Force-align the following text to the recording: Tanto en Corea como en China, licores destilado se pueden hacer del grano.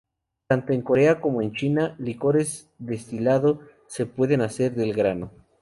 Tanto 0.47 0.73
en 0.73 0.81
Corea 0.81 1.21
como 1.21 1.43
en 1.43 1.53
China, 1.53 1.93
licores 1.99 2.71
destilado 2.79 3.59
se 3.85 4.07
pueden 4.07 4.41
hacer 4.41 4.73
del 4.73 4.95
grano. 4.95 5.29